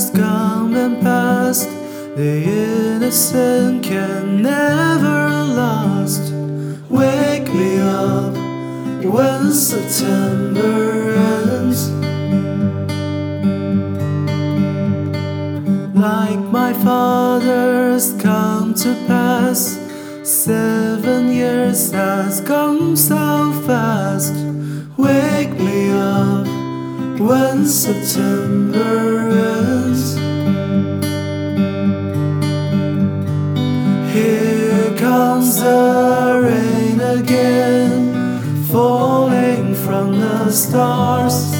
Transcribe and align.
has 0.00 0.10
come 0.12 0.74
and 0.76 1.02
passed, 1.02 1.68
the 2.16 2.42
innocent 2.96 3.84
can 3.84 4.40
never 4.40 5.28
last. 5.60 6.32
Wake 6.88 7.52
me 7.52 7.78
up 7.80 8.32
when 9.04 9.52
September 9.52 11.12
ends. 11.52 11.90
Like 15.94 16.40
my 16.60 16.72
father's 16.72 18.14
come 18.22 18.72
to 18.76 18.94
pass, 19.06 19.78
seven 20.22 21.30
years 21.30 21.92
has 21.92 22.40
come 22.40 22.96
so 22.96 23.52
fast. 23.66 24.34
Wake 24.96 25.52
me 25.58 25.90
up 25.90 26.39
when 27.20 27.66
September 27.66 29.28
ends. 29.28 30.16
Here 34.14 34.96
comes 34.96 35.60
the 35.60 36.40
rain 36.42 36.98
again, 36.98 38.64
falling 38.68 39.74
from 39.74 40.18
the 40.18 40.50
stars, 40.50 41.50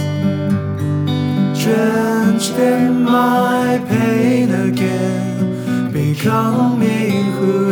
drenched 1.62 2.58
in 2.58 3.04
my 3.04 3.84
pain 3.86 4.50
again, 4.50 5.92
becoming 5.92 7.32
who 7.32 7.69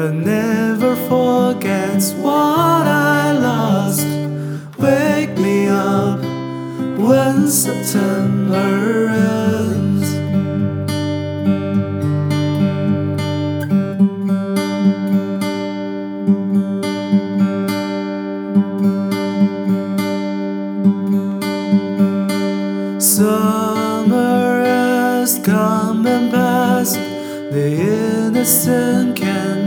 but 0.00 0.14
never 0.14 0.96
forgets 0.96 2.12
what 2.12 2.86
I 2.86 3.32
lost. 3.32 4.06
Wake 4.78 5.36
me 5.36 5.66
up 5.68 6.20
when 6.96 7.46
September 7.46 9.08
ends. 9.08 10.08
Summer 23.04 24.64
has 24.64 25.38
come 25.44 26.06
and 26.06 26.30
passed. 26.30 26.94
The 27.52 27.68
innocent 28.28 29.16
can 29.16 29.59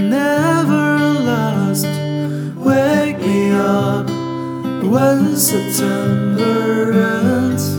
when 4.94 5.36
September 5.36 6.94
ends. 6.94 7.76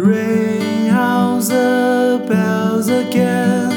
Ring 0.00 0.88
out 0.88 1.42
the 1.42 2.24
bells 2.26 2.88
again, 2.88 3.70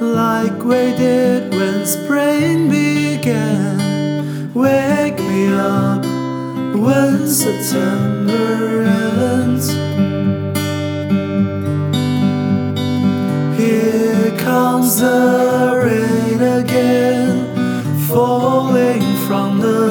like 0.00 0.64
we 0.64 0.92
did 1.04 1.52
when 1.54 1.86
spring 1.86 2.68
began. 2.68 4.52
Wake 4.54 5.20
me 5.20 5.46
up 5.52 6.04
when 6.74 7.28
September 7.28 8.82
ends. 8.82 9.68
Here 13.56 14.36
comes 14.38 14.98
the 14.98 15.49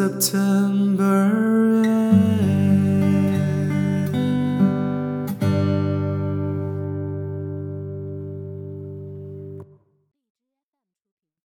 September 0.00 1.59